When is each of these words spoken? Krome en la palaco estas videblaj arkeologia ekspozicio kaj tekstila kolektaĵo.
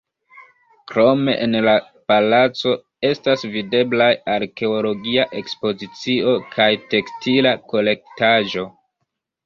Krome 0.91 1.35
en 1.47 1.57
la 1.65 1.75
palaco 2.13 2.73
estas 3.11 3.45
videblaj 3.57 4.09
arkeologia 4.39 5.29
ekspozicio 5.45 6.37
kaj 6.59 6.71
tekstila 6.97 7.57
kolektaĵo. 7.73 8.71